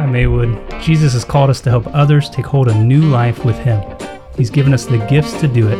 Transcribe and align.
Hi, 0.00 0.06
Maywood. 0.06 0.58
Jesus 0.80 1.12
has 1.12 1.26
called 1.26 1.50
us 1.50 1.60
to 1.60 1.68
help 1.68 1.86
others 1.88 2.30
take 2.30 2.46
hold 2.46 2.68
of 2.68 2.76
new 2.76 3.02
life 3.02 3.44
with 3.44 3.58
Him. 3.58 3.84
He's 4.34 4.48
given 4.48 4.72
us 4.72 4.86
the 4.86 4.96
gifts 4.96 5.38
to 5.40 5.46
do 5.46 5.68
it. 5.68 5.78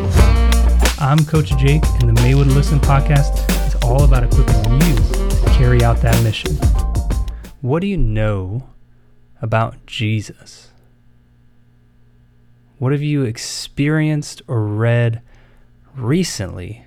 I'm 1.00 1.24
Coach 1.24 1.56
Jake, 1.56 1.82
and 2.00 2.14
the 2.14 2.22
Maywood 2.22 2.48
Listen 2.48 2.79
podcast 2.80 3.48
is 3.67 3.75
all 3.77 4.04
about 4.04 4.25
equipping 4.25 4.72
you 4.83 4.95
to 4.96 5.51
carry 5.54 5.83
out 5.83 6.03
that 6.03 6.22
mission. 6.22 6.54
What 7.62 7.80
do 7.80 7.87
you 7.87 7.96
know 7.96 8.69
about 9.40 9.87
Jesus? 9.87 10.68
What 12.76 12.92
have 12.92 13.02
you 13.02 13.22
experienced 13.22 14.42
or 14.46 14.66
read 14.66 15.22
recently 15.96 16.84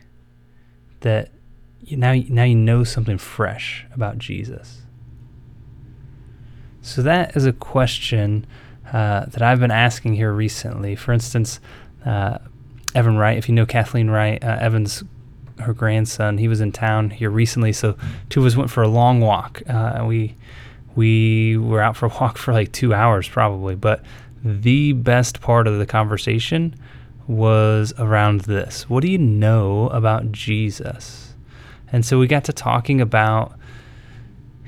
that 1.00 1.32
now, 1.90 2.14
now 2.30 2.44
you 2.44 2.54
know 2.54 2.84
something 2.84 3.18
fresh 3.18 3.88
about 3.92 4.20
Jesus? 4.20 4.83
So 6.84 7.02
that 7.02 7.36
is 7.36 7.46
a 7.46 7.54
question 7.54 8.46
uh, 8.92 9.26
that 9.28 9.42
I've 9.42 9.60
been 9.60 9.72
asking 9.72 10.16
here 10.16 10.34
recently. 10.34 10.96
For 10.96 11.14
instance, 11.14 11.60
uh, 12.06 12.40
Evan 12.94 13.18
Wright, 13.18 13.38
if 13.38 13.48
you 13.48 13.56
know 13.56 13.66
Kathleen 13.66 14.10
Wright, 14.10 14.44
uh, 14.44 14.58
Evan's 14.60 15.04
her 15.60 15.74
grandson, 15.74 16.38
he 16.38 16.48
was 16.48 16.60
in 16.60 16.72
town 16.74 17.10
here 17.10 17.30
recently. 17.30 17.72
So 17.72 17.96
two 18.30 18.42
of 18.42 18.46
us 18.46 18.56
went 18.58 18.70
for 18.70 18.84
a 18.84 18.88
long 18.88 19.22
walk. 19.22 19.62
Uh, 19.68 20.04
we 20.06 20.36
we 20.96 21.58
were 21.58 21.82
out 21.82 21.96
for 21.96 22.08
a 22.08 22.10
walk 22.22 22.38
for 22.38 22.54
like 22.54 22.72
two 22.74 22.94
hours 22.94 23.28
probably, 23.30 23.76
but 23.76 24.04
the 24.44 24.92
best 24.92 25.40
part 25.40 25.68
of 25.68 25.80
the 25.80 25.86
conversation 25.86 26.76
was 27.28 27.94
around 27.98 28.42
this. 28.42 28.90
What 28.90 29.02
do 29.02 29.08
you 29.10 29.18
know 29.18 29.88
about 29.88 30.34
Jesus? 30.34 31.34
And 31.94 32.06
so 32.06 32.20
we 32.20 32.28
got 32.28 32.44
to 32.46 32.54
talking 32.54 33.00
about 33.00 33.58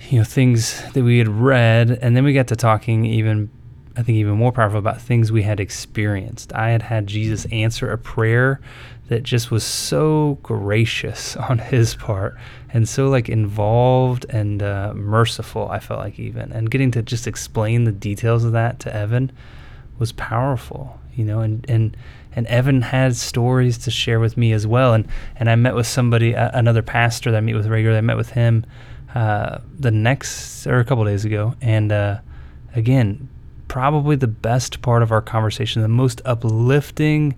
you 0.10 0.20
know 0.20 0.24
things 0.24 0.82
that 0.94 1.04
we 1.04 1.18
had 1.18 1.28
read 1.28 1.90
and 2.02 2.16
then 2.16 2.24
we 2.24 2.34
got 2.34 2.48
to 2.48 2.56
talking 2.56 3.06
even 3.06 3.50
i 3.98 4.04
think 4.04 4.16
even 4.18 4.34
more 4.34 4.52
powerful 4.52 4.80
about 4.80 5.02
things 5.02 5.32
we 5.32 5.44
had 5.44 5.60
experienced. 5.60 6.54
I 6.54 6.70
had 6.70 6.82
had 6.82 7.08
jesus 7.08 7.46
answer 7.46 7.92
a 7.92 7.98
prayer 7.98 8.60
that 9.08 9.24
just 9.24 9.52
was 9.52 9.64
so 9.64 10.40
gracious 10.42 11.36
on 11.50 11.60
his 11.60 11.96
part 11.96 12.36
and 12.74 12.88
so 12.90 13.10
like 13.10 13.30
involved 13.30 14.26
and 14.30 14.62
uh, 14.62 14.94
merciful 14.96 15.70
i 15.70 15.80
felt 15.80 16.00
like 16.00 16.20
even. 16.20 16.52
And 16.52 16.70
getting 16.70 16.92
to 16.92 17.02
just 17.02 17.28
explain 17.28 17.84
the 17.86 17.92
details 17.92 18.44
of 18.44 18.52
that 18.52 18.80
to 18.82 18.94
evan 18.94 19.32
was 19.98 20.12
powerful 20.12 21.00
you 21.14 21.24
know 21.24 21.40
and 21.40 21.66
and 21.70 21.96
and 22.36 22.46
Evan 22.48 22.82
had 22.82 23.16
stories 23.16 23.78
to 23.78 23.92
share 23.92 24.20
with 24.20 24.36
me 24.36 24.52
as 24.52 24.68
well. 24.68 24.94
And 24.94 25.08
and 25.38 25.50
I 25.50 25.56
met 25.56 25.74
with 25.74 25.88
somebody 25.88 26.34
another 26.34 26.82
pastor 26.82 27.32
that 27.32 27.38
I 27.38 27.42
meet 27.42 27.56
with 27.56 27.68
regularly. 27.68 27.98
I 27.98 28.02
met 28.02 28.18
with 28.18 28.32
him 28.32 28.66
uh, 29.16 29.60
the 29.80 29.92
next 29.92 30.68
or 30.68 30.80
a 30.80 30.86
couple 30.86 31.06
days 31.06 31.26
ago, 31.26 31.56
and 31.62 31.92
uh, 31.92 32.20
again, 32.76 33.30
probably 33.68 34.16
the 34.16 34.28
best 34.28 34.82
part 34.82 35.02
of 35.02 35.12
our 35.12 35.22
conversation, 35.22 35.82
the 35.82 35.88
most 35.88 36.22
uplifting, 36.26 37.36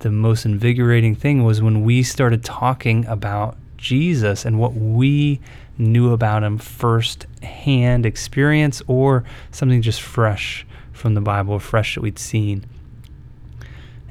the 0.00 0.10
most 0.10 0.44
invigorating 0.44 1.14
thing 1.14 1.44
was 1.44 1.62
when 1.62 1.84
we 1.84 2.02
started 2.02 2.44
talking 2.44 3.06
about 3.06 3.56
Jesus 3.76 4.44
and 4.44 4.58
what 4.58 4.74
we 4.74 5.40
knew 5.78 6.12
about 6.12 6.42
him 6.42 6.58
first 6.58 7.26
hand 7.42 8.04
experience 8.04 8.82
or 8.86 9.24
something 9.50 9.80
just 9.80 10.02
fresh 10.02 10.66
from 10.92 11.14
the 11.14 11.20
Bible, 11.20 11.58
fresh 11.58 11.94
that 11.94 12.02
we'd 12.02 12.18
seen. 12.18 12.64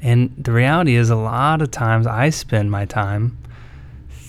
And 0.02 0.34
the 0.38 0.52
reality 0.52 0.96
is, 0.96 1.10
a 1.10 1.16
lot 1.16 1.62
of 1.62 1.70
times 1.70 2.08
I 2.08 2.30
spend 2.30 2.72
my 2.72 2.86
time 2.86 3.38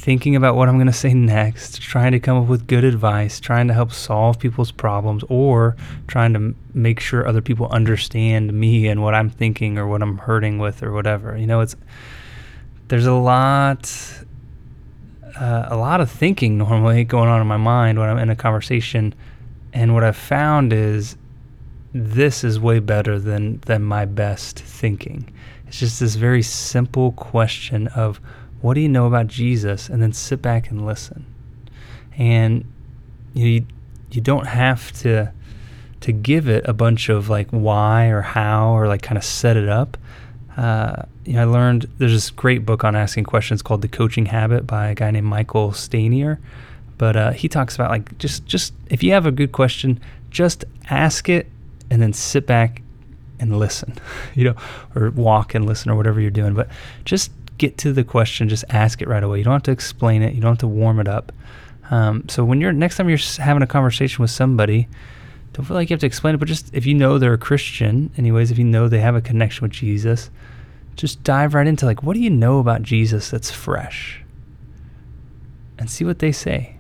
thinking 0.01 0.35
about 0.35 0.57
what 0.57 0.69
I'm 0.69 0.77
going 0.77 0.87
to 0.87 0.93
say 0.93 1.13
next, 1.13 1.83
trying 1.83 2.13
to 2.13 2.21
come 2.21 2.39
up 2.39 2.49
with 2.49 2.67
good 2.67 2.85
advice, 2.85 3.39
trying 3.39 3.69
to 3.69 3.75
help 3.75 3.93
solve 3.93 4.39
people's 4.39 4.73
problems, 4.73 5.23
or 5.29 5.77
trying 6.07 6.33
to 6.33 6.55
make 6.73 7.01
sure 7.01 7.29
other 7.29 7.43
people 7.43 7.69
understand 7.69 8.53
me 8.55 8.89
and 8.89 9.03
what 9.03 9.15
I'm 9.15 9.29
thinking 9.29 9.79
or 9.79 9.87
what 9.87 10.03
I'm 10.03 10.17
hurting 10.17 10.59
with 10.59 10.83
or 10.83 10.93
whatever. 10.93 11.37
You 11.37 11.47
know, 11.47 11.61
it's 11.61 11.77
there's 12.89 13.07
a 13.07 13.13
lot, 13.13 13.93
uh, 15.39 15.67
a 15.69 15.77
lot 15.77 16.01
of 16.01 16.11
thinking 16.11 16.57
normally 16.67 17.05
going 17.05 17.29
on 17.29 17.41
in 17.43 17.47
my 17.47 17.59
mind 17.59 17.99
when 17.99 18.09
I'm 18.09 18.19
in 18.19 18.31
a 18.31 18.37
conversation, 18.37 19.15
and 19.75 19.93
what 19.93 20.03
I've 20.03 20.17
found 20.17 20.73
is 20.73 21.17
this 21.93 22.43
is 22.43 22.59
way 22.59 22.79
better 22.79 23.19
than 23.19 23.61
than 23.67 23.83
my 23.83 24.07
best 24.07 24.59
thinking. 24.59 25.31
It's 25.67 25.79
just 25.79 26.01
this 26.01 26.15
very 26.15 26.43
simple 26.43 27.13
question 27.13 27.87
of 27.89 28.19
what 28.61 28.75
do 28.75 28.81
you 28.81 28.89
know 28.89 29.07
about 29.07 29.27
Jesus? 29.27 29.89
And 29.89 30.03
then 30.03 30.13
sit 30.13 30.43
back 30.43 30.71
and 30.71 30.85
listen. 30.85 31.27
And 32.17 32.65
you 33.35 33.67
you 34.11 34.21
don't 34.21 34.47
have 34.47 34.93
to 35.01 35.33
to 36.01 36.13
give 36.13 36.49
it 36.49 36.67
a 36.67 36.73
bunch 36.73 37.09
of 37.09 37.29
like 37.29 37.49
why 37.51 38.07
or 38.07 38.23
how 38.23 38.71
or 38.71 38.89
like 38.89 39.03
kind 39.03 39.19
of 39.19 39.25
set 39.25 39.57
it 39.57 39.69
up. 39.69 39.97
Uh, 40.57 41.03
you 41.25 41.35
know, 41.35 41.43
I 41.43 41.45
learned 41.45 41.89
there's 41.99 42.13
this 42.13 42.31
great 42.31 42.67
book 42.67 42.85
on 42.85 42.97
asking 42.97 43.25
questions 43.25 43.63
called 43.63 43.83
The 43.83 43.89
Coaching 43.89 44.27
Habit 44.27 44.67
by 44.67 44.89
a 44.89 44.95
guy 44.95 45.11
named 45.11 45.27
Michael 45.27 45.73
Stanier. 45.73 46.39
But 46.99 47.17
uh, 47.17 47.31
he 47.33 47.49
talks 47.49 47.75
about 47.75 47.91
like 47.91 48.19
just 48.19 48.45
just 48.47 48.75
if 48.89 49.03
you 49.03 49.13
have 49.13 49.27
a 49.27 49.31
good 49.31 49.53
question, 49.53 50.01
just 50.31 50.65
ask 50.89 51.29
it 51.29 51.47
and 51.91 52.03
then 52.03 52.13
sit 52.13 52.47
back 52.47 52.83
and 53.39 53.59
listen, 53.59 53.95
you 54.35 54.45
know, 54.45 54.55
or 54.95 55.11
walk 55.11 55.55
and 55.55 55.67
listen 55.67 55.91
or 55.91 55.97
whatever 55.97 56.21
you're 56.21 56.31
doing. 56.31 56.55
But 56.55 56.69
just 57.05 57.31
get 57.61 57.77
to 57.77 57.93
the 57.93 58.03
question, 58.03 58.49
just 58.49 58.65
ask 58.71 59.03
it 59.03 59.07
right 59.07 59.23
away. 59.23 59.39
You 59.39 59.45
don't 59.45 59.53
have 59.53 59.63
to 59.65 59.71
explain 59.71 60.23
it. 60.23 60.35
You 60.35 60.41
don't 60.41 60.53
have 60.53 60.59
to 60.59 60.67
warm 60.67 60.99
it 60.99 61.07
up. 61.07 61.31
Um, 61.91 62.27
so 62.29 62.43
when 62.43 62.59
you're 62.61 62.73
next 62.73 62.97
time 62.97 63.09
you're 63.09 63.19
having 63.39 63.63
a 63.63 63.67
conversation 63.67 64.23
with 64.23 64.31
somebody, 64.31 64.89
don't 65.53 65.67
feel 65.67 65.77
like 65.77 65.91
you 65.91 65.95
have 65.95 66.01
to 66.01 66.07
explain 66.07 66.35
it. 66.35 66.39
But 66.39 66.49
just 66.49 66.75
if 66.75 66.87
you 66.87 66.95
know 66.95 67.19
they're 67.19 67.35
a 67.35 67.39
Christian, 67.39 68.11
anyways, 68.17 68.51
if 68.51 68.57
you 68.59 68.65
know 68.65 68.89
they 68.89 69.01
have 69.01 69.15
a 69.15 69.21
connection 69.21 69.63
with 69.63 69.73
Jesus, 69.73 70.31
just 70.97 71.23
dive 71.23 71.53
right 71.53 71.67
into 71.67 71.85
like, 71.85 72.03
what 72.03 72.15
do 72.15 72.21
you 72.21 72.31
know 72.31 72.61
about 72.61 72.83
Jesus 72.83 73.31
that's 73.31 73.51
fresh, 73.51 74.23
and 75.79 75.91
see 75.91 76.05
what 76.05 76.19
they 76.19 76.33
say. 76.33 76.77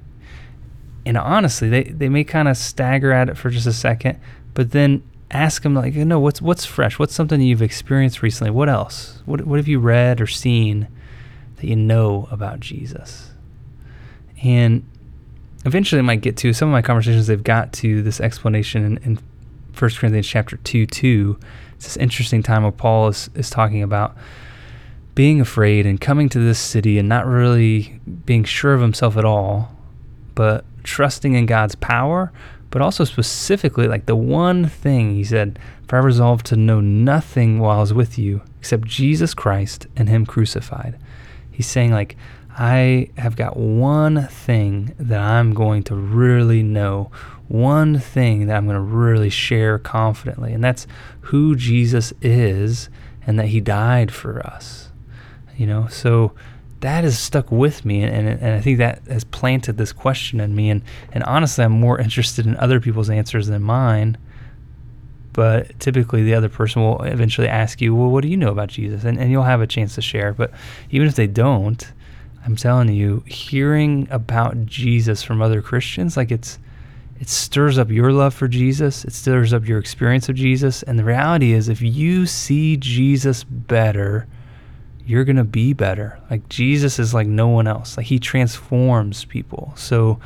And 1.04 1.18
honestly, 1.18 1.68
they 1.68 1.84
they 1.84 2.08
may 2.08 2.24
kind 2.24 2.48
of 2.48 2.56
stagger 2.56 3.12
at 3.12 3.28
it 3.28 3.36
for 3.36 3.50
just 3.50 3.66
a 3.66 3.72
second, 3.72 4.18
but 4.54 4.70
then 4.70 5.02
ask 5.30 5.62
them 5.62 5.74
like, 5.74 5.94
no, 5.94 6.18
what's 6.18 6.42
what's 6.42 6.64
fresh? 6.64 6.98
What's 6.98 7.14
something 7.14 7.40
you've 7.40 7.62
experienced 7.62 8.22
recently? 8.22 8.50
What 8.50 8.68
else? 8.68 9.22
What 9.26 9.46
what 9.46 9.58
have 9.58 9.68
you 9.68 9.78
read 9.78 10.20
or 10.20 10.26
seen 10.26 10.88
that 11.56 11.66
you 11.66 11.76
know 11.76 12.28
about 12.30 12.60
Jesus? 12.60 13.30
And 14.42 14.84
eventually, 15.64 15.98
I 15.98 16.02
might 16.02 16.22
get 16.22 16.36
to 16.38 16.52
some 16.52 16.68
of 16.68 16.72
my 16.72 16.82
conversations. 16.82 17.26
They've 17.26 17.42
got 17.42 17.72
to 17.74 18.02
this 18.02 18.20
explanation 18.20 18.84
in, 18.84 18.96
in 18.98 19.18
1 19.78 19.90
Corinthians 19.92 20.26
chapter 20.26 20.56
two 20.58 20.86
two. 20.86 21.38
It's 21.74 21.86
this 21.86 21.96
interesting 21.96 22.42
time 22.42 22.62
where 22.62 22.72
Paul 22.72 23.08
is 23.08 23.30
is 23.34 23.50
talking 23.50 23.82
about 23.82 24.16
being 25.14 25.40
afraid 25.40 25.86
and 25.86 26.00
coming 26.00 26.28
to 26.30 26.38
this 26.38 26.58
city 26.58 26.98
and 26.98 27.08
not 27.08 27.26
really 27.26 28.00
being 28.24 28.44
sure 28.44 28.74
of 28.74 28.80
himself 28.80 29.16
at 29.16 29.24
all, 29.24 29.76
but 30.34 30.64
trusting 30.82 31.34
in 31.34 31.46
God's 31.46 31.74
power, 31.74 32.32
but 32.70 32.80
also 32.80 33.04
specifically 33.04 33.88
like 33.88 34.06
the 34.06 34.16
one 34.16 34.68
thing 34.68 35.14
he 35.14 35.24
said, 35.24 35.58
For 35.88 35.96
I 35.96 36.00
resolved 36.00 36.46
to 36.46 36.56
know 36.56 36.80
nothing 36.80 37.58
while 37.58 37.78
I 37.78 37.80
was 37.80 37.92
with 37.92 38.18
you 38.18 38.42
except 38.58 38.86
Jesus 38.86 39.34
Christ 39.34 39.86
and 39.96 40.08
Him 40.08 40.24
crucified. 40.24 40.98
He's 41.50 41.66
saying, 41.66 41.92
like, 41.92 42.16
I 42.50 43.10
have 43.16 43.36
got 43.36 43.56
one 43.56 44.26
thing 44.28 44.94
that 44.98 45.20
I'm 45.20 45.54
going 45.54 45.82
to 45.84 45.94
really 45.94 46.62
know, 46.62 47.10
one 47.48 47.98
thing 47.98 48.46
that 48.46 48.56
I'm 48.56 48.66
going 48.66 48.76
to 48.76 48.80
really 48.80 49.30
share 49.30 49.78
confidently, 49.78 50.52
and 50.52 50.62
that's 50.62 50.86
who 51.22 51.56
Jesus 51.56 52.12
is 52.20 52.88
and 53.26 53.38
that 53.38 53.46
He 53.46 53.60
died 53.60 54.12
for 54.12 54.44
us. 54.46 54.90
You 55.56 55.66
know, 55.66 55.86
so 55.88 56.32
that 56.80 57.04
has 57.04 57.18
stuck 57.18 57.50
with 57.50 57.84
me, 57.84 58.02
and, 58.02 58.26
and 58.26 58.54
I 58.54 58.60
think 58.60 58.78
that 58.78 59.02
has 59.06 59.24
planted 59.24 59.76
this 59.76 59.92
question 59.92 60.40
in 60.40 60.54
me. 60.54 60.70
And, 60.70 60.82
and 61.12 61.22
honestly, 61.24 61.64
I'm 61.64 61.72
more 61.72 62.00
interested 62.00 62.46
in 62.46 62.56
other 62.56 62.80
people's 62.80 63.10
answers 63.10 63.48
than 63.48 63.62
mine. 63.62 64.16
But 65.32 65.78
typically, 65.78 66.22
the 66.24 66.34
other 66.34 66.48
person 66.48 66.82
will 66.82 67.02
eventually 67.02 67.48
ask 67.48 67.80
you, 67.80 67.94
Well, 67.94 68.10
what 68.10 68.22
do 68.22 68.28
you 68.28 68.36
know 68.36 68.50
about 68.50 68.68
Jesus? 68.68 69.04
And, 69.04 69.18
and 69.18 69.30
you'll 69.30 69.44
have 69.44 69.60
a 69.60 69.66
chance 69.66 69.94
to 69.94 70.02
share. 70.02 70.32
But 70.32 70.52
even 70.90 71.06
if 71.06 71.14
they 71.14 71.26
don't, 71.26 71.92
I'm 72.44 72.56
telling 72.56 72.88
you, 72.88 73.22
hearing 73.26 74.08
about 74.10 74.66
Jesus 74.66 75.22
from 75.22 75.42
other 75.42 75.60
Christians, 75.60 76.16
like 76.16 76.30
it's, 76.32 76.58
it 77.20 77.28
stirs 77.28 77.78
up 77.78 77.90
your 77.90 78.12
love 78.12 78.32
for 78.34 78.48
Jesus. 78.48 79.04
It 79.04 79.12
stirs 79.12 79.52
up 79.52 79.68
your 79.68 79.78
experience 79.78 80.28
of 80.28 80.34
Jesus. 80.36 80.82
And 80.82 80.98
the 80.98 81.04
reality 81.04 81.52
is, 81.52 81.68
if 81.68 81.82
you 81.82 82.26
see 82.26 82.78
Jesus 82.78 83.44
better, 83.44 84.26
you're 85.06 85.24
going 85.24 85.36
to 85.36 85.44
be 85.44 85.72
better. 85.72 86.18
Like 86.30 86.48
Jesus 86.48 86.98
is 86.98 87.14
like 87.14 87.26
no 87.26 87.48
one 87.48 87.66
else. 87.66 87.96
Like 87.96 88.06
he 88.06 88.18
transforms 88.18 89.24
people. 89.24 89.72
So, 89.76 90.20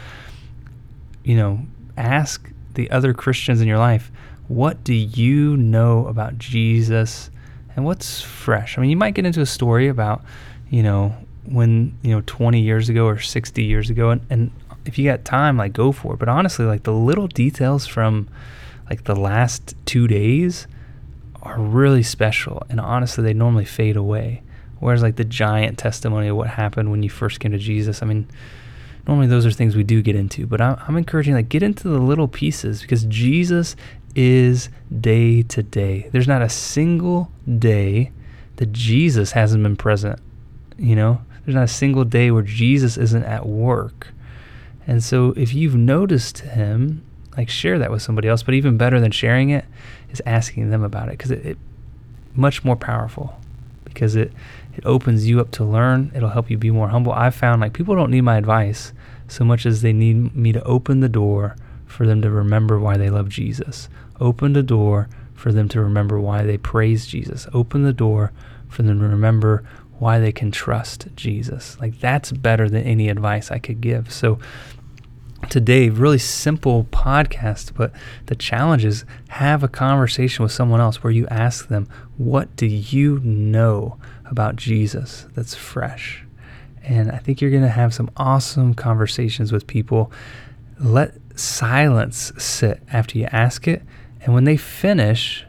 you 1.23 1.37
know, 1.37 1.61
ask 1.97 2.51
the 2.75 2.91
other 2.91 3.15
Christians 3.15 3.61
in 3.61 3.69
your 3.69 3.79
life, 3.79 4.11
what 4.49 4.85
do 4.85 4.93
you 4.93 5.57
know 5.57 6.07
about 6.07 6.39
Jesus 6.39 7.31
and 7.77 7.85
what's 7.85 8.21
fresh? 8.21 8.77
I 8.77 8.81
mean, 8.81 8.91
you 8.91 8.97
might 8.97 9.15
get 9.15 9.25
into 9.25 9.41
a 9.41 9.47
story 9.47 9.89
about, 9.89 10.23
you 10.71 10.83
know, 10.83 11.15
when, 11.47 11.97
you 12.03 12.15
know, 12.15 12.23
20 12.27 12.61
years 12.61 12.89
ago 12.89 13.07
or 13.07 13.19
60 13.19 13.63
years 13.63 13.91
ago 13.91 14.11
and, 14.11 14.27
and 14.31 14.51
if 14.85 14.99
you 14.99 15.05
got 15.09 15.25
time, 15.25 15.57
like 15.57 15.73
go 15.73 15.93
for 15.93 16.15
it. 16.15 16.19
But 16.19 16.29
honestly, 16.29 16.67
like 16.67 16.83
the 16.83 16.93
little 16.93 17.27
details 17.27 17.87
from 17.87 18.29
like 18.89 19.05
the 19.05 19.17
last 19.17 19.75
two 19.87 20.07
days 20.07 20.67
are 21.43 21.59
really 21.59 22.03
special. 22.03 22.63
And 22.69 22.81
honestly, 22.81 23.25
they 23.25 23.35
normally 23.35 23.65
fade 23.65 23.97
away. 23.97 24.43
Whereas, 24.85 25.01
like 25.01 25.17
the 25.17 25.25
giant 25.25 25.79
testimony 25.79 26.29
of 26.29 26.37
what 26.37 26.51
happened 26.51 26.91
when 26.91 27.03
you 27.03 27.09
first 27.09 27.41
came 27.41 27.53
to 27.53 27.59
Jesus, 27.59 28.03
I 28.03 28.05
mean, 28.05 28.29
normally 29.09 29.29
those 29.29 29.47
are 29.47 29.51
things 29.51 29.75
we 29.75 29.83
do 29.83 30.03
get 30.03 30.15
into. 30.15 30.47
But 30.47 30.61
I'm, 30.61 30.77
I'm 30.87 30.99
encouraging, 30.99 31.33
like, 31.33 31.49
get 31.49 31.63
into 31.63 31.89
the 31.89 31.99
little 31.99 32.29
pieces 32.29 32.83
because 32.83 33.05
Jesus 33.05 33.77
is 34.15 34.69
day 35.01 35.41
to 35.45 35.63
day. 35.63 36.11
There's 36.13 36.29
not 36.29 36.43
a 36.43 36.51
single 36.51 37.33
day 37.59 38.13
that 38.57 38.73
Jesus 38.73 39.33
hasn't 39.33 39.63
been 39.63 39.75
present. 39.75 40.21
You 40.77 40.97
know, 40.97 41.23
there's 41.47 41.55
not 41.55 41.65
a 41.65 41.69
single 41.69 42.05
day 42.05 42.31
where 42.31 42.43
Jesus 42.43 42.99
isn't 42.99 43.25
at 43.25 43.47
work. 43.47 44.09
And 44.87 45.03
so 45.03 45.33
if 45.35 45.55
you've 45.55 45.77
noticed 45.77 46.41
him, 46.41 47.03
like 47.39 47.49
share 47.49 47.79
that 47.79 47.91
with 47.91 48.03
somebody 48.03 48.29
else. 48.29 48.43
But 48.43 48.53
even 48.53 48.77
better 48.77 49.01
than 49.01 49.13
sharing 49.13 49.49
it 49.49 49.65
is 50.11 50.21
asking 50.27 50.69
them 50.69 50.85
about 50.85 51.09
it 51.09 51.13
because 51.13 51.31
it, 51.31 51.47
it 51.47 51.59
much 52.35 52.67
more 52.67 52.77
powerful 52.77 53.41
because 53.95 54.17
it 54.17 54.33
it 54.77 54.85
opens 54.85 55.27
you 55.27 55.41
up 55.41 55.51
to 55.53 55.65
learn. 55.65 56.11
It'll 56.15 56.31
help 56.31 56.51
you 56.51 56.59
be 56.59 56.71
more 56.71 56.89
humble. 56.89 57.13
I've 57.13 57.35
found 57.35 57.61
like 57.61 57.73
people 57.73 57.95
don't 57.95 58.11
need 58.11 58.23
my 58.23 58.37
advice 58.37 58.93
so 59.29 59.45
much 59.45 59.67
as 59.67 59.83
they 59.83 59.93
need 59.93 60.35
me 60.35 60.53
to 60.53 60.63
open 60.65 61.01
the 61.01 61.09
door 61.09 61.57
for 61.87 62.07
them 62.07 62.21
to 62.23 62.31
remember 62.31 62.79
why 62.79 62.97
they 62.97 63.11
love 63.11 63.29
Jesus. 63.29 63.89
Open 64.21 64.53
the 64.53 64.63
door 64.63 65.09
for 65.35 65.53
them 65.53 65.69
to 65.69 65.81
remember 65.81 66.21
why 66.21 66.43
they 66.43 66.59
praise 66.59 67.07
Jesus. 67.07 67.47
Open 67.53 67.83
the 67.83 67.93
door 67.93 68.33
for 68.69 68.83
them 68.83 68.99
to 69.01 69.07
remember 69.07 69.65
why 69.99 70.19
they 70.19 70.33
can 70.33 70.51
trust 70.51 71.09
Jesus. 71.15 71.79
Like 71.81 72.01
that's 72.01 72.33
better 72.33 72.69
than 72.69 72.83
any 72.83 73.09
advice 73.09 73.51
I 73.51 73.59
could 73.59 73.81
give. 73.81 74.13
So 74.13 74.39
today, 75.49 75.89
really 75.89 76.19
simple 76.19 76.85
podcast, 76.85 77.73
but 77.75 77.93
the 78.27 78.35
challenge 78.35 78.85
is 78.85 79.05
have 79.29 79.63
a 79.63 79.69
conversation 79.69 80.43
with 80.43 80.53
someone 80.53 80.81
else 80.81 81.03
where 81.03 81.13
you 81.13 81.27
ask 81.29 81.69
them, 81.69 81.89
What 82.17 82.55
do 82.57 82.67
you 82.67 83.21
know 83.21 83.99
about 84.35 84.57
Jesus 84.57 85.29
that's 85.37 85.55
fresh? 85.55 86.25
And 86.83 87.13
I 87.13 87.19
think 87.19 87.41
you're 87.41 87.53
going 87.53 87.63
to 87.63 87.69
have 87.69 87.95
some 87.95 88.11
awesome 88.17 88.75
conversations 88.75 89.53
with 89.53 89.69
people. 89.69 90.11
Let 90.81 91.15
silence 91.39 92.33
sit 92.37 92.83
after 92.93 93.17
you 93.17 93.29
ask 93.31 93.69
it. 93.69 93.83
And 94.23 94.35
when 94.35 94.43
they 94.43 94.57
finish, 94.57 95.47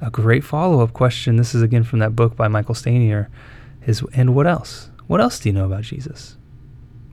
a 0.00 0.10
great 0.10 0.42
follow 0.42 0.80
up 0.80 0.92
question 0.92 1.36
this 1.36 1.54
is 1.54 1.62
again 1.62 1.84
from 1.84 2.00
that 2.00 2.16
book 2.16 2.34
by 2.34 2.48
Michael 2.48 2.74
Stanier 2.74 3.28
is, 3.86 4.02
And 4.12 4.34
what 4.34 4.48
else? 4.48 4.90
What 5.06 5.20
else 5.20 5.38
do 5.38 5.48
you 5.48 5.52
know 5.52 5.66
about 5.66 5.84
Jesus? 5.84 6.36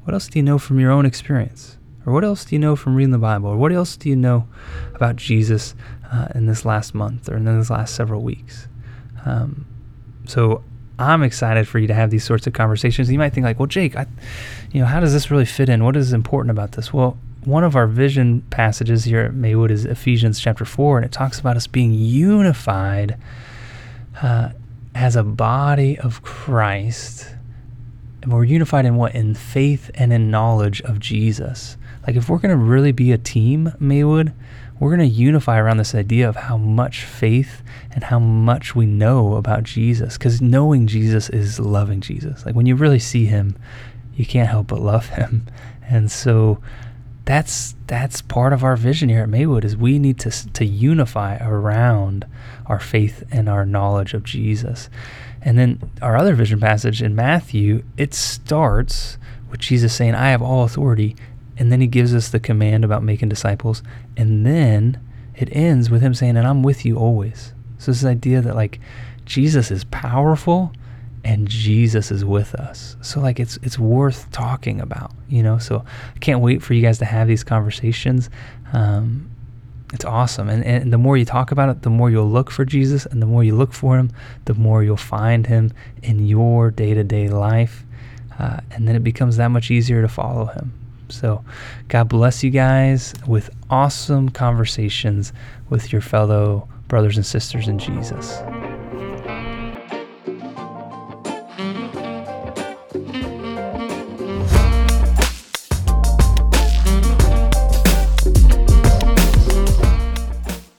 What 0.03 0.15
else 0.15 0.27
do 0.27 0.39
you 0.39 0.43
know 0.43 0.57
from 0.57 0.79
your 0.79 0.91
own 0.91 1.05
experience? 1.05 1.77
Or 2.05 2.13
what 2.13 2.23
else 2.23 2.43
do 2.43 2.55
you 2.55 2.59
know 2.59 2.75
from 2.75 2.95
reading 2.95 3.11
the 3.11 3.19
Bible? 3.19 3.49
Or 3.49 3.57
what 3.57 3.71
else 3.71 3.95
do 3.95 4.09
you 4.09 4.15
know 4.15 4.47
about 4.95 5.17
Jesus 5.17 5.75
uh, 6.11 6.29
in 6.33 6.47
this 6.47 6.65
last 6.65 6.95
month 6.95 7.29
or 7.29 7.37
in 7.37 7.45
this 7.45 7.69
last 7.69 7.93
several 7.93 8.23
weeks? 8.23 8.67
Um, 9.23 9.67
so 10.25 10.63
I'm 11.01 11.23
excited 11.23 11.67
for 11.67 11.79
you 11.79 11.87
to 11.87 11.93
have 11.93 12.11
these 12.11 12.23
sorts 12.23 12.47
of 12.47 12.53
conversations. 12.53 13.11
You 13.11 13.17
might 13.17 13.33
think 13.33 13.43
like, 13.43 13.59
well, 13.59 13.67
Jake, 13.67 13.95
I, 13.95 14.05
you 14.71 14.81
know, 14.81 14.87
how 14.87 14.99
does 14.99 15.13
this 15.13 15.31
really 15.31 15.45
fit 15.45 15.67
in? 15.67 15.83
What 15.83 15.95
is 15.95 16.13
important 16.13 16.51
about 16.51 16.73
this? 16.73 16.93
Well, 16.93 17.17
one 17.43 17.63
of 17.63 17.75
our 17.75 17.87
vision 17.87 18.41
passages 18.51 19.03
here 19.03 19.21
at 19.21 19.33
Maywood 19.33 19.71
is 19.71 19.85
Ephesians 19.85 20.39
chapter 20.39 20.63
four, 20.63 20.97
and 20.97 21.05
it 21.05 21.11
talks 21.11 21.39
about 21.39 21.57
us 21.57 21.65
being 21.65 21.91
unified 21.93 23.17
uh, 24.21 24.49
as 24.93 25.15
a 25.15 25.23
body 25.23 25.97
of 25.97 26.21
Christ. 26.21 27.27
And 28.21 28.31
we're 28.31 28.43
unified 28.43 28.85
in 28.85 28.95
what? 28.95 29.15
In 29.15 29.33
faith 29.33 29.89
and 29.95 30.13
in 30.13 30.29
knowledge 30.29 30.81
of 30.81 30.99
Jesus. 30.99 31.77
Like, 32.05 32.15
if 32.15 32.29
we're 32.29 32.39
going 32.39 32.57
to 32.57 32.63
really 32.63 32.91
be 32.91 33.11
a 33.11 33.17
team, 33.17 33.73
Maywood, 33.79 34.33
we're 34.79 34.95
going 34.95 35.07
to 35.07 35.15
unify 35.15 35.59
around 35.59 35.77
this 35.77 35.93
idea 35.93 36.27
of 36.27 36.35
how 36.35 36.57
much 36.57 37.03
faith 37.03 37.61
and 37.91 38.03
how 38.03 38.19
much 38.19 38.75
we 38.75 38.85
know 38.85 39.35
about 39.35 39.63
Jesus. 39.63 40.17
Because 40.17 40.41
knowing 40.41 40.87
Jesus 40.87 41.29
is 41.29 41.59
loving 41.59 42.01
Jesus. 42.01 42.45
Like, 42.45 42.55
when 42.55 42.65
you 42.65 42.75
really 42.75 42.99
see 42.99 43.25
him, 43.25 43.55
you 44.15 44.25
can't 44.25 44.49
help 44.49 44.67
but 44.67 44.81
love 44.81 45.09
him. 45.19 45.45
And 45.87 46.11
so, 46.11 46.59
that's 47.25 47.75
that's 47.87 48.21
part 48.21 48.51
of 48.51 48.63
our 48.63 48.75
vision 48.75 49.09
here 49.09 49.23
at 49.23 49.29
Maywood 49.29 49.63
is 49.63 49.77
we 49.77 49.99
need 49.99 50.19
to 50.19 50.31
to 50.53 50.65
unify 50.65 51.37
around 51.37 52.25
our 52.65 52.79
faith 52.79 53.23
and 53.31 53.47
our 53.47 53.65
knowledge 53.65 54.13
of 54.13 54.23
Jesus. 54.23 54.89
And 55.41 55.57
then 55.57 55.91
our 56.01 56.17
other 56.17 56.33
vision 56.35 56.59
passage 56.59 57.01
in 57.01 57.15
Matthew, 57.15 57.83
it 57.97 58.13
starts 58.13 59.17
with 59.49 59.59
Jesus 59.59 59.93
saying, 59.93 60.15
"I 60.15 60.29
have 60.31 60.41
all 60.41 60.63
authority 60.63 61.15
and 61.57 61.71
then 61.71 61.81
he 61.81 61.87
gives 61.87 62.13
us 62.13 62.29
the 62.29 62.39
command 62.39 62.83
about 62.83 63.03
making 63.03 63.29
disciples. 63.29 63.83
And 64.17 64.45
then 64.45 64.99
it 65.35 65.49
ends 65.51 65.89
with 65.89 66.01
him 66.01 66.13
saying, 66.13 66.37
And 66.37 66.47
I'm 66.47 66.63
with 66.63 66.85
you 66.85 66.97
always. 66.97 67.53
So 67.77 67.91
this 67.91 68.05
idea 68.05 68.41
that 68.41 68.55
like 68.55 68.79
Jesus 69.25 69.71
is 69.71 69.83
powerful 69.85 70.71
and 71.23 71.47
Jesus 71.47 72.11
is 72.11 72.25
with 72.25 72.55
us. 72.55 72.95
So 73.01 73.19
like 73.19 73.39
it's 73.39 73.57
it's 73.63 73.77
worth 73.77 74.29
talking 74.31 74.81
about, 74.81 75.11
you 75.29 75.43
know. 75.43 75.57
So 75.57 75.83
I 76.15 76.19
can't 76.19 76.41
wait 76.41 76.61
for 76.61 76.73
you 76.73 76.81
guys 76.81 76.99
to 76.99 77.05
have 77.05 77.27
these 77.27 77.43
conversations. 77.43 78.29
Um, 78.73 79.29
it's 79.93 80.05
awesome, 80.05 80.49
and 80.49 80.63
and 80.63 80.93
the 80.93 80.97
more 80.97 81.17
you 81.17 81.25
talk 81.25 81.51
about 81.51 81.69
it, 81.69 81.81
the 81.81 81.89
more 81.89 82.09
you'll 82.09 82.29
look 82.29 82.49
for 82.49 82.63
Jesus, 82.65 83.05
and 83.05 83.21
the 83.21 83.25
more 83.25 83.43
you 83.43 83.55
look 83.55 83.73
for 83.73 83.97
Him, 83.97 84.11
the 84.45 84.53
more 84.53 84.83
you'll 84.83 84.95
find 84.97 85.45
Him 85.45 85.73
in 86.01 86.25
your 86.25 86.71
day 86.71 86.93
to 86.93 87.03
day 87.03 87.27
life, 87.27 87.85
uh, 88.39 88.61
and 88.71 88.87
then 88.87 88.95
it 88.95 89.03
becomes 89.03 89.37
that 89.37 89.49
much 89.49 89.69
easier 89.69 90.01
to 90.01 90.07
follow 90.07 90.45
Him. 90.45 90.80
So, 91.11 91.43
God 91.87 92.09
bless 92.09 92.43
you 92.43 92.49
guys 92.49 93.13
with 93.27 93.49
awesome 93.69 94.29
conversations 94.29 95.33
with 95.69 95.91
your 95.91 96.01
fellow 96.01 96.67
brothers 96.87 97.17
and 97.17 97.25
sisters 97.25 97.67
in 97.67 97.79
Jesus. 97.79 98.41